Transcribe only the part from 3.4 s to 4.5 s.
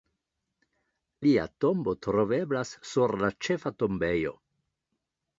ĉefa tombejo.